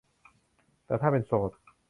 [0.85, 1.51] แต่ถ้าเป็นโสด